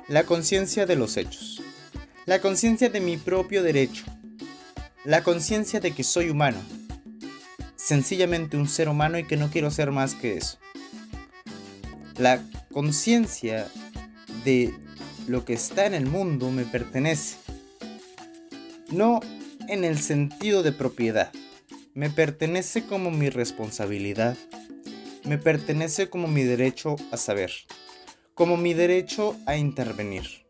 La 0.08 0.24
conciencia 0.24 0.86
de 0.86 0.96
los 0.96 1.18
hechos. 1.18 1.60
La 2.24 2.40
conciencia 2.40 2.88
de 2.88 3.00
mi 3.00 3.18
propio 3.18 3.62
derecho. 3.62 4.04
La 5.06 5.22
conciencia 5.22 5.80
de 5.80 5.92
que 5.92 6.04
soy 6.04 6.28
humano. 6.28 6.58
Sencillamente 7.76 8.58
un 8.58 8.68
ser 8.68 8.88
humano 8.88 9.18
y 9.18 9.24
que 9.24 9.36
no 9.36 9.48
quiero 9.50 9.70
ser 9.70 9.90
más 9.92 10.14
que 10.14 10.36
eso. 10.36 10.58
La 12.18 12.42
conciencia 12.72 13.68
de 14.44 14.74
lo 15.26 15.44
que 15.44 15.54
está 15.54 15.86
en 15.86 15.94
el 15.94 16.06
mundo 16.06 16.50
me 16.50 16.64
pertenece. 16.64 17.36
No 18.90 19.20
en 19.68 19.84
el 19.84 19.98
sentido 19.98 20.62
de 20.62 20.72
propiedad. 20.72 21.32
Me 21.94 22.10
pertenece 22.10 22.84
como 22.84 23.10
mi 23.10 23.30
responsabilidad. 23.30 24.36
Me 25.24 25.38
pertenece 25.38 26.10
como 26.10 26.28
mi 26.28 26.42
derecho 26.42 26.96
a 27.10 27.16
saber 27.16 27.52
como 28.36 28.58
mi 28.58 28.74
derecho 28.74 29.34
a 29.46 29.56
intervenir, 29.56 30.44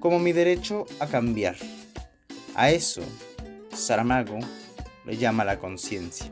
como 0.00 0.18
mi 0.18 0.32
derecho 0.32 0.84
a 1.00 1.06
cambiar. 1.06 1.56
A 2.54 2.70
eso, 2.70 3.00
Saramago 3.74 4.38
le 5.04 5.16
llama 5.16 5.44
la 5.44 5.58
conciencia. 5.58 6.30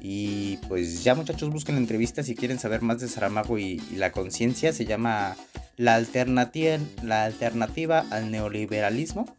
Y 0.00 0.56
pues 0.68 1.04
ya 1.04 1.14
muchachos 1.14 1.50
busquen 1.50 1.76
entrevistas 1.76 2.26
si 2.26 2.34
quieren 2.34 2.58
saber 2.58 2.82
más 2.82 3.00
de 3.00 3.08
Saramago 3.08 3.58
y, 3.58 3.78
la 3.94 4.10
conciencia. 4.10 4.72
Se 4.72 4.84
llama 4.84 5.36
la 5.76 5.94
alternativa, 5.94 6.78
la 7.02 7.24
alternativa 7.24 8.04
al 8.10 8.30
neoliberalismo. 8.30 9.36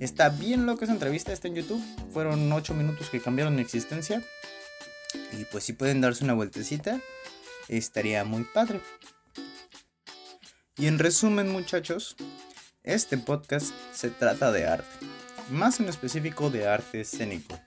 Está 0.00 0.30
bien 0.30 0.64
loca 0.64 0.84
esa 0.84 0.94
entrevista, 0.94 1.32
está 1.32 1.48
en 1.48 1.56
YouTube. 1.56 1.82
Fueron 2.12 2.50
8 2.50 2.72
minutos 2.72 3.10
que 3.10 3.20
cambiaron 3.20 3.54
mi 3.54 3.60
existencia. 3.60 4.22
Y 5.38 5.44
pues 5.44 5.64
si 5.64 5.74
pueden 5.74 6.00
darse 6.00 6.24
una 6.24 6.34
vueltecita, 6.34 7.00
estaría 7.68 8.24
muy 8.24 8.44
padre. 8.44 8.80
Y 10.78 10.86
en 10.86 10.98
resumen 10.98 11.50
muchachos, 11.50 12.16
este 12.84 13.18
podcast 13.18 13.72
se 13.92 14.10
trata 14.10 14.52
de 14.52 14.66
arte, 14.66 15.06
más 15.50 15.80
en 15.80 15.88
específico 15.88 16.50
de 16.50 16.66
arte 16.68 17.00
escénico. 17.00 17.58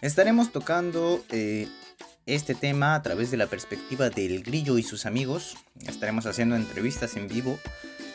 Estaremos 0.00 0.52
tocando 0.52 1.24
eh, 1.30 1.68
este 2.26 2.54
tema 2.54 2.94
a 2.94 3.02
través 3.02 3.30
de 3.30 3.36
la 3.36 3.46
perspectiva 3.46 4.10
del 4.10 4.42
grillo 4.42 4.78
y 4.78 4.82
sus 4.82 5.06
amigos. 5.06 5.56
Estaremos 5.86 6.26
haciendo 6.26 6.56
entrevistas 6.56 7.16
en 7.16 7.28
vivo 7.28 7.58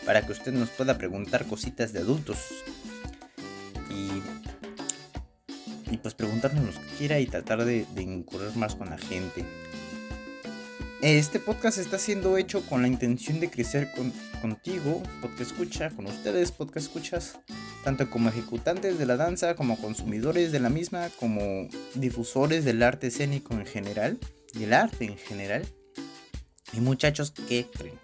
para 0.06 0.26
que 0.26 0.32
usted 0.32 0.54
nos 0.54 0.70
pueda 0.70 0.98
preguntar 0.98 1.46
cositas 1.46 1.94
de 1.94 2.00
adultos. 2.00 2.38
Y, 3.90 4.10
y 5.94 5.98
pues 5.98 6.14
preguntarnos 6.14 6.76
lo 6.76 6.82
que 6.82 6.88
quiera 6.98 7.20
y 7.20 7.26
tratar 7.26 7.66
de, 7.66 7.86
de 7.94 8.02
incurrir 8.02 8.56
más 8.56 8.76
con 8.76 8.90
la 8.90 8.98
gente. 8.98 9.46
Este 11.02 11.40
podcast 11.40 11.80
está 11.80 11.98
siendo 11.98 12.38
hecho 12.38 12.64
con 12.68 12.84
la 12.84 12.88
intención 12.88 13.40
de 13.40 13.50
crecer 13.50 13.92
contigo, 14.40 15.02
podcast 15.20 15.42
escucha, 15.42 15.90
con 15.90 16.06
ustedes, 16.06 16.52
podcast 16.52 16.86
escuchas, 16.86 17.40
tanto 17.84 18.10
como 18.10 18.30
ejecutantes 18.30 18.98
de 19.00 19.06
la 19.06 19.18
danza, 19.18 19.56
como 19.56 19.80
consumidores 19.80 20.52
de 20.52 20.60
la 20.60 20.70
misma, 20.70 21.10
como 21.20 21.68
difusores 21.96 22.66
del 22.66 22.84
arte 22.84 23.08
escénico 23.08 23.54
en 23.54 23.66
general, 23.66 24.20
y 24.54 24.64
el 24.64 24.74
arte 24.74 25.06
en 25.06 25.18
general. 25.18 25.66
Y 26.74 26.80
muchachos, 26.80 27.32
¿qué 27.32 27.68
creen? 27.72 28.00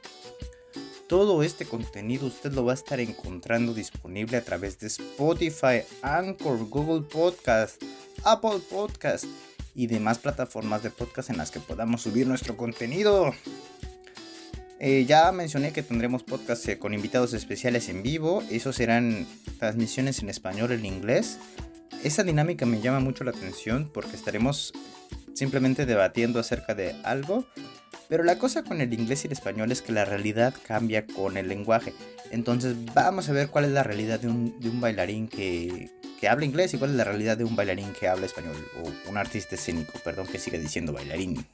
Todo 1.07 1.41
este 1.41 1.65
contenido 1.65 2.27
usted 2.27 2.51
lo 2.51 2.65
va 2.65 2.73
a 2.73 2.75
estar 2.75 2.99
encontrando 2.99 3.73
disponible 3.73 4.35
a 4.35 4.43
través 4.43 4.77
de 4.79 4.87
Spotify, 4.87 5.83
Anchor, 6.01 6.67
Google 6.67 7.07
Podcast, 7.07 7.81
Apple 8.25 8.59
Podcast 8.69 9.23
y 9.73 9.87
demás 9.87 10.17
plataformas 10.17 10.83
de 10.83 10.89
podcast 10.89 11.29
en 11.29 11.37
las 11.37 11.51
que 11.51 11.61
podamos 11.61 12.01
subir 12.01 12.27
nuestro 12.27 12.57
contenido. 12.57 13.33
Eh, 14.79 15.05
ya 15.05 15.31
mencioné 15.31 15.73
que 15.73 15.81
tendremos 15.81 16.23
podcast 16.23 16.67
eh, 16.67 16.77
con 16.77 16.93
invitados 16.93 17.33
especiales 17.33 17.89
en 17.89 18.03
vivo. 18.03 18.43
Esos 18.51 18.75
serán 18.75 19.25
transmisiones 19.59 20.19
en 20.21 20.29
español, 20.29 20.71
en 20.71 20.85
inglés. 20.85 21.39
Esa 22.03 22.23
dinámica 22.23 22.65
me 22.67 22.79
llama 22.79 22.99
mucho 22.99 23.23
la 23.23 23.31
atención 23.31 23.89
porque 23.91 24.15
estaremos 24.15 24.73
simplemente 25.33 25.85
debatiendo 25.85 26.39
acerca 26.39 26.73
de 26.73 26.95
algo 27.03 27.45
Pero 28.09 28.23
la 28.23 28.39
cosa 28.39 28.63
con 28.63 28.81
el 28.81 28.93
inglés 28.93 29.23
y 29.23 29.27
el 29.27 29.33
español 29.33 29.71
es 29.71 29.81
que 29.81 29.91
la 29.91 30.05
realidad 30.05 30.53
cambia 30.67 31.05
con 31.05 31.37
el 31.37 31.47
lenguaje. 31.47 31.93
Entonces 32.31 32.75
vamos 32.93 33.29
a 33.29 33.33
ver 33.33 33.49
cuál 33.49 33.65
es 33.65 33.71
la 33.71 33.83
realidad 33.83 34.19
de 34.19 34.27
un, 34.27 34.79
bailarín 34.79 35.27
que, 35.27 35.89
que 36.19 36.29
habla 36.29 36.45
inglés 36.45 36.73
y 36.73 36.77
cuál 36.77 36.91
es 36.91 36.97
la 36.97 37.03
realidad 37.03 37.37
de 37.37 37.43
un 37.43 37.55
bailarín 37.55 37.93
que 37.99 38.07
habla 38.07 38.27
español. 38.27 38.55
O 38.83 39.09
un 39.09 39.17
artista 39.17 39.55
escénico, 39.55 39.99
perdón 40.03 40.27
que 40.27 40.37
siga 40.37 40.59
diciendo 40.59 40.93
bailarín. 40.93 41.45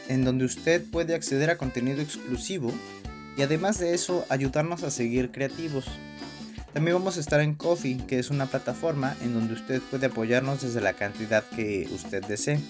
en 0.09 0.25
donde 0.25 0.45
usted 0.45 0.85
puede 0.91 1.15
acceder 1.15 1.51
a 1.51 1.59
contenido 1.59 2.01
exclusivo 2.01 2.73
y 3.37 3.43
además 3.43 3.79
de 3.79 3.95
eso 3.95 4.25
ayudarnos 4.29 4.83
a 4.83 4.91
seguir 4.91 5.31
creativos. 5.31 5.87
También 6.73 6.97
vamos 6.97 7.17
a 7.17 7.21
estar 7.21 7.41
en 7.41 7.55
Coffee, 7.55 7.99
que 8.07 8.19
es 8.19 8.31
una 8.31 8.47
plataforma 8.47 9.17
en 9.23 9.33
donde 9.35 9.55
usted 9.55 9.81
puede 9.83 10.07
apoyarnos 10.07 10.63
desde 10.63 10.81
la 10.81 10.93
cantidad 10.93 11.45
que 11.45 11.89
usted 11.91 12.25
desee, 12.25 12.61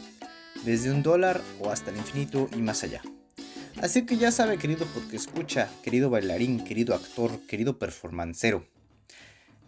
desde 0.65 0.93
un 0.93 1.03
dólar 1.03 1.41
o 1.61 1.71
hasta 1.71 1.91
el 1.91 1.97
infinito 1.97 2.49
y 2.57 2.59
más 2.59 2.85
allá. 2.85 3.03
Así 3.83 4.07
que 4.07 4.17
ya 4.17 4.31
sabe, 4.33 4.59
querido 4.59 4.87
porque 4.95 5.17
escucha, 5.17 5.69
querido 5.83 6.09
bailarín, 6.09 6.65
querido 6.65 6.95
actor, 6.95 7.41
querido 7.47 7.79
performancero. 7.79 8.65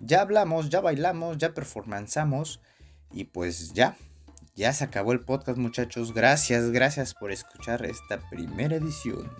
Ya 0.01 0.21
hablamos, 0.21 0.71
ya 0.71 0.81
bailamos, 0.81 1.37
ya 1.39 1.53
performanzamos 1.53 2.61
y 3.13 3.25
pues 3.25 3.73
ya, 3.73 3.97
ya 4.59 4.73
se 4.73 4.83
acabó 4.83 5.13
el 5.13 5.21
podcast 5.21 5.57
muchachos. 5.57 6.13
Gracias, 6.13 6.71
gracias 6.73 7.15
por 7.15 7.31
escuchar 7.31 7.87
esta 7.87 8.19
primera 8.29 8.75
edición. 8.75 9.31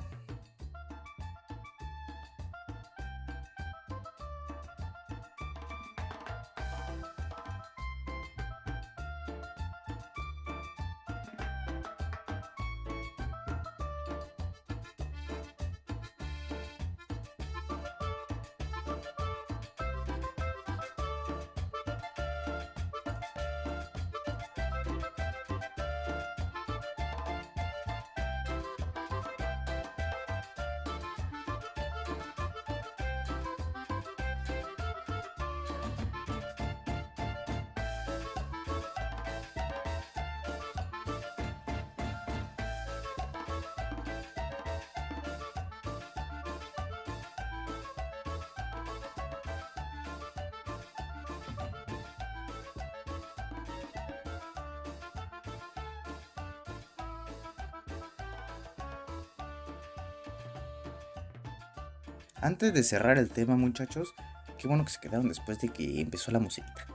Antes 62.41 62.73
de 62.73 62.85
cerrar 62.85 63.19
el 63.19 63.31
tema, 63.31 63.57
muchachos, 63.57 64.15
qué 64.59 64.69
bueno 64.69 64.85
que 64.85 64.93
se 64.93 65.01
quedaron 65.01 65.29
después 65.29 65.61
de 65.61 65.71
que 65.71 66.01
empezó 66.01 66.31
la 66.31 66.39
musiquita. 66.39 66.87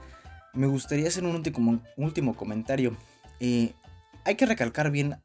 Me 0.54 0.66
gustaría 0.66 1.08
hacer 1.08 1.24
un 1.24 1.36
último, 1.96 2.36
comentario. 2.36 2.96
Eh, 3.40 3.74
hay 4.24 4.36
que 4.36 4.46
recalcar 4.46 4.90
bien 4.90 5.16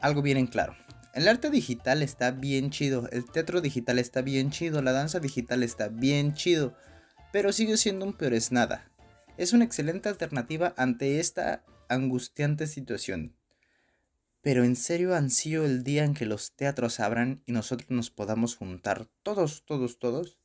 algo 0.00 0.22
bien 0.22 0.36
en 0.36 0.46
claro. 0.46 0.74
El 1.14 1.28
arte 1.28 1.50
digital 1.50 2.02
está 2.02 2.30
bien 2.30 2.70
chido, 2.70 3.08
el 3.10 3.24
teatro 3.24 3.60
digital 3.60 3.98
está 3.98 4.22
bien 4.22 4.50
chido, 4.50 4.82
la 4.82 4.92
danza 4.92 5.20
digital 5.20 5.62
está 5.62 5.88
bien 5.88 6.34
chido, 6.34 6.76
pero 7.32 7.52
sigue 7.52 7.76
siendo 7.76 8.04
un 8.04 8.12
peor 8.12 8.34
es 8.34 8.52
nada. 8.52 8.90
Es 9.36 9.52
una 9.52 9.64
excelente 9.64 10.08
alternativa 10.08 10.74
ante 10.76 11.20
esta 11.20 11.62
angustiante 11.88 12.66
situación. 12.66 13.37
Pero 14.40 14.64
en 14.64 14.76
serio 14.76 15.14
ansío 15.14 15.64
el 15.64 15.82
día 15.82 16.04
en 16.04 16.14
que 16.14 16.26
los 16.26 16.54
teatros 16.54 17.00
abran 17.00 17.42
y 17.46 17.52
nosotros 17.52 17.90
nos 17.90 18.10
podamos 18.10 18.56
juntar 18.56 19.08
todos, 19.22 19.64
todos, 19.66 19.98
todos 19.98 20.38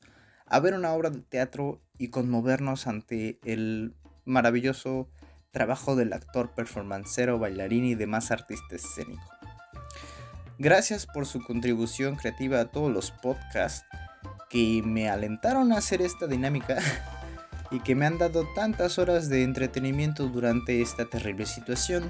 a 0.45 0.59
ver 0.59 0.73
una 0.73 0.93
obra 0.93 1.09
de 1.09 1.21
teatro 1.21 1.81
y 1.97 2.09
conmovernos 2.09 2.87
ante 2.87 3.39
el 3.43 3.95
maravilloso 4.25 5.09
trabajo 5.51 5.95
del 5.95 6.13
actor, 6.13 6.51
performancero, 6.53 7.39
bailarín 7.39 7.85
y 7.85 7.95
demás 7.95 8.31
artista 8.31 8.75
escénico. 8.75 9.23
Gracias 10.59 11.07
por 11.07 11.25
su 11.25 11.43
contribución 11.43 12.15
creativa 12.15 12.59
a 12.59 12.71
todos 12.71 12.91
los 12.91 13.11
podcasts 13.11 13.85
que 14.49 14.81
me 14.85 15.09
alentaron 15.09 15.71
a 15.71 15.77
hacer 15.77 16.01
esta 16.01 16.27
dinámica 16.27 16.77
y 17.71 17.79
que 17.79 17.95
me 17.95 18.05
han 18.05 18.17
dado 18.17 18.47
tantas 18.53 18.99
horas 18.99 19.29
de 19.29 19.43
entretenimiento 19.43 20.27
durante 20.27 20.81
esta 20.81 21.09
terrible 21.09 21.45
situación. 21.45 22.03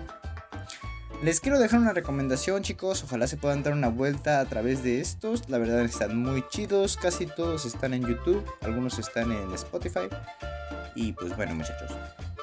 Les 1.23 1.39
quiero 1.39 1.57
dejar 1.57 1.79
una 1.79 1.93
recomendación 1.93 2.63
chicos, 2.63 3.01
ojalá 3.05 3.27
se 3.27 3.37
puedan 3.37 3.63
dar 3.63 3.71
una 3.71 3.87
vuelta 3.87 4.41
a 4.41 4.45
través 4.45 4.83
de 4.83 4.99
estos, 4.99 5.49
la 5.49 5.57
verdad 5.57 5.79
están 5.85 6.17
muy 6.17 6.43
chidos, 6.49 6.97
casi 6.97 7.27
todos 7.27 7.65
están 7.65 7.93
en 7.93 8.05
YouTube, 8.05 8.43
algunos 8.59 8.99
están 8.99 9.31
en 9.31 9.53
Spotify. 9.53 10.09
Y 10.95 11.13
pues 11.13 11.33
bueno 11.37 11.55
muchachos, 11.55 11.91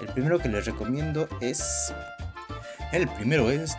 el 0.01 0.07
primero 0.09 0.39
que 0.39 0.49
les 0.49 0.65
recomiendo 0.65 1.29
es... 1.43 1.93
El 2.93 3.07
primero 3.07 3.51
es... 3.51 3.77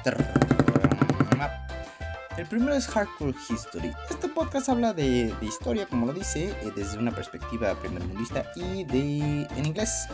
El 2.42 2.48
primero 2.48 2.74
es 2.74 2.88
Hardcore 2.88 3.36
History. 3.52 3.94
Este 4.10 4.28
podcast 4.28 4.68
habla 4.68 4.94
de, 4.94 5.32
historia, 5.44 5.86
como 5.86 6.08
lo 6.08 6.12
dice, 6.12 6.50
eh, 6.50 6.72
desde 6.76 6.98
una 6.98 7.12
perspectiva 7.12 7.76
primermundista 7.76 8.52
y 8.56 8.84
de 8.84 9.44
en 9.44 9.64
inglés. 9.64 10.08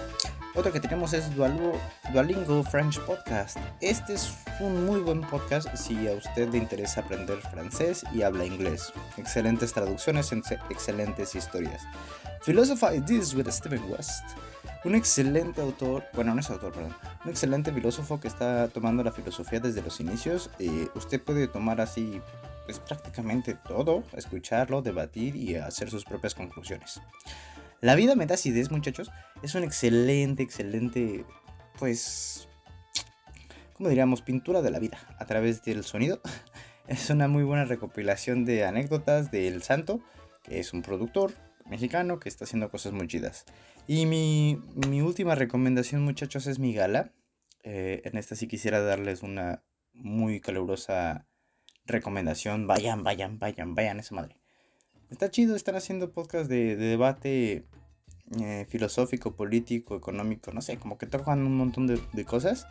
Otro 0.53 0.73
que 0.73 0.81
tenemos 0.81 1.13
es 1.13 1.33
Duolingo 1.33 2.63
French 2.65 2.99
Podcast. 3.05 3.55
Este 3.79 4.15
es 4.15 4.35
un 4.59 4.85
muy 4.85 4.99
buen 4.99 5.21
podcast 5.21 5.73
si 5.73 6.05
a 6.09 6.15
usted 6.15 6.49
le 6.49 6.57
interesa 6.57 6.99
aprender 6.99 7.37
francés 7.37 8.03
y 8.13 8.23
habla 8.23 8.43
inglés. 8.43 8.91
Excelentes 9.15 9.71
traducciones, 9.71 10.29
excelentes 10.69 11.33
historias. 11.33 11.81
Philosophy 12.41 12.99
This 13.05 13.35
with 13.35 13.47
Stephen 13.49 13.89
West. 13.89 14.25
Un 14.87 14.95
excelente 14.95 15.59
autor, 15.59 16.05
bueno, 16.13 16.33
no 16.33 16.39
es 16.39 16.49
autor, 16.49 16.71
perdón, 16.71 16.95
un 17.25 17.29
excelente 17.29 17.73
filósofo 17.73 18.21
que 18.21 18.29
está 18.29 18.69
tomando 18.69 19.03
la 19.03 19.11
filosofía 19.11 19.59
desde 19.59 19.81
los 19.81 19.99
inicios. 19.99 20.49
Eh, 20.59 20.87
usted 20.95 21.21
puede 21.21 21.49
tomar 21.49 21.81
así, 21.81 22.21
pues 22.63 22.79
prácticamente 22.79 23.53
todo, 23.53 24.05
escucharlo, 24.15 24.81
debatir 24.81 25.35
y 25.35 25.57
hacer 25.57 25.89
sus 25.89 26.05
propias 26.05 26.35
conclusiones. 26.35 27.01
La 27.81 27.95
vida 27.95 28.15
me 28.15 28.25
muchachos. 28.71 29.11
Es 29.43 29.55
un 29.55 29.65
excelente, 29.65 30.41
excelente, 30.41 31.25
pues, 31.77 32.47
¿cómo 33.73 33.89
diríamos? 33.89 34.21
Pintura 34.21 34.61
de 34.61 34.71
la 34.71 34.79
vida 34.79 34.99
a 35.19 35.25
través 35.25 35.63
del 35.63 35.83
sonido. 35.83 36.21
Es 36.87 37.09
una 37.09 37.27
muy 37.27 37.43
buena 37.43 37.65
recopilación 37.65 38.45
de 38.45 38.63
anécdotas 38.63 39.29
del 39.29 39.61
santo, 39.61 39.99
que 40.43 40.61
es 40.61 40.71
un 40.71 40.81
productor 40.81 41.33
mexicano 41.69 42.19
que 42.19 42.29
está 42.29 42.45
haciendo 42.45 42.69
cosas 42.69 42.93
muy 42.93 43.07
chidas. 43.07 43.45
Y 43.87 44.05
mi, 44.05 44.61
última 45.01 45.35
recomendación, 45.35 46.03
muchachos, 46.03 46.47
es 46.47 46.59
mi 46.59 46.73
gala. 46.73 47.13
Eh, 47.63 48.01
en 48.05 48.17
esta 48.17 48.35
sí 48.35 48.47
quisiera 48.47 48.81
darles 48.81 49.23
una 49.23 49.63
muy 49.93 50.39
calurosa 50.39 51.27
recomendación. 51.85 52.67
Vayan, 52.67 53.03
vayan, 53.03 53.39
vayan, 53.39 53.75
vayan, 53.75 53.99
esa 53.99 54.15
madre. 54.15 54.37
Está 55.09 55.31
chido, 55.31 55.55
están 55.55 55.75
haciendo 55.75 56.11
podcast 56.11 56.49
de, 56.49 56.75
debate 56.75 57.65
eh, 58.41 58.65
filosófico, 58.67 59.35
político, 59.35 59.95
económico, 59.95 60.51
no 60.51 60.61
sé, 60.61 60.77
como 60.77 60.97
que 60.97 61.05
tocan 61.05 61.39
un 61.39 61.55
montón 61.55 61.87
de, 61.87 62.25
cosas. 62.25 62.67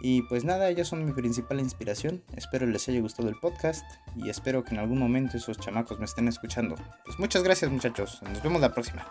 Y 0.00 0.22
pues 0.22 0.44
nada, 0.44 0.68
ellos 0.68 0.88
son 0.88 1.04
mi 1.04 1.12
principal 1.12 1.60
inspiración. 1.60 2.22
Espero 2.36 2.66
les 2.66 2.88
haya 2.88 3.00
gustado 3.00 3.28
el 3.28 3.36
podcast 3.36 3.84
y 4.16 4.28
espero 4.28 4.64
que 4.64 4.74
en 4.74 4.80
algún 4.80 4.98
momento 4.98 5.36
esos 5.36 5.58
chamacos 5.58 5.98
me 5.98 6.04
estén 6.04 6.28
escuchando. 6.28 6.76
Pues 7.04 7.18
muchas 7.18 7.42
gracias 7.42 7.70
muchachos, 7.70 8.22
nos 8.22 8.42
vemos 8.42 8.60
la 8.60 8.72
próxima. 8.72 9.10